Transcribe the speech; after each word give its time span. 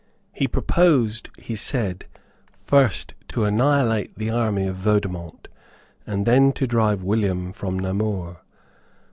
He 0.33 0.47
proposed, 0.47 1.29
he 1.37 1.55
said, 1.55 2.05
first 2.57 3.13
to 3.27 3.43
annihilate 3.43 4.17
the 4.17 4.31
army 4.31 4.65
of 4.65 4.75
Vaudemont, 4.77 5.47
and 6.07 6.25
then 6.25 6.53
to 6.53 6.65
drive 6.65 7.03
William 7.03 7.53
from 7.53 7.77
Namur. 7.77 8.37